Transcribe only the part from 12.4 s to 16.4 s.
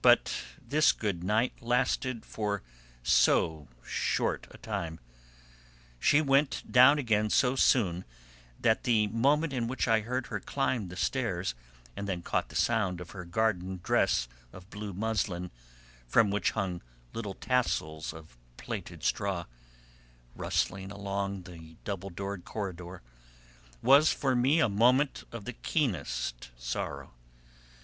the sound of her garden dress of blue muslin, from